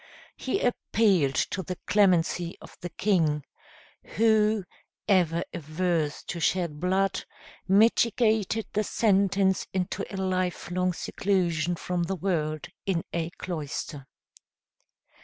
He 0.35 0.59
appealed 0.61 1.35
to 1.51 1.61
the 1.61 1.75
clemency 1.85 2.57
of 2.59 2.75
the 2.81 2.89
king, 2.89 3.43
who, 4.15 4.63
ever 5.07 5.43
averse 5.53 6.23
to 6.23 6.39
shed 6.39 6.79
blood, 6.79 7.23
mitigated 7.67 8.65
the 8.73 8.83
sentence 8.83 9.67
into 9.75 10.03
a 10.11 10.17
lifelong 10.17 10.93
seclusion 10.93 11.75
from 11.75 12.01
the 12.01 12.15
world 12.15 12.67
in 12.87 13.03
a 13.13 13.29
cloister. 13.37 14.07